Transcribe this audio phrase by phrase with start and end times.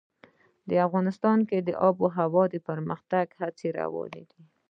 [0.87, 4.41] افغانستان کې د آب وهوا د پرمختګ هڅې روانې دي.